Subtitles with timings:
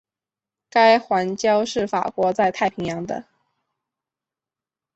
[0.67, 3.25] 该环礁是法国在太平洋的。